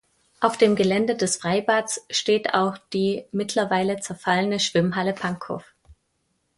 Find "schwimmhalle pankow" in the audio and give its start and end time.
4.59-5.63